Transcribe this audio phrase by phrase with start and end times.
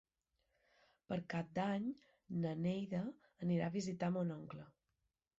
[1.09, 1.83] Per Cap d'Any
[2.45, 3.01] na Neida
[3.57, 4.65] irà a visitar mon oncle.